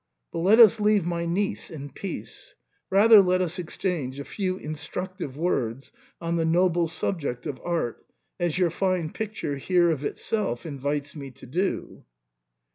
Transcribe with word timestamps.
Bat 0.33 0.39
let 0.41 0.59
us 0.59 0.79
leave 0.79 1.05
my 1.05 1.27
niece 1.27 1.69
in 1.69 1.91
peace; 1.91 2.55
rather 2.89 3.21
let 3.21 3.39
us 3.39 3.59
exchange 3.59 4.19
a 4.19 4.25
few 4.25 4.57
in 4.57 4.73
structive 4.73 5.35
words 5.35 5.91
on 6.19 6.37
the 6.37 6.43
noble 6.43 6.87
subject 6.87 7.45
of 7.45 7.61
art, 7.63 8.03
as 8.39 8.57
your 8.57 8.71
fine 8.71 9.11
picture 9.11 9.57
here 9.57 9.91
of 9.91 10.03
itself 10.03 10.65
invites 10.65 11.15
me 11.15 11.29
to 11.29 11.45
do." 11.45 12.03